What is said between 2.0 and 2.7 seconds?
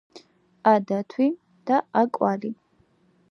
ა, კვალი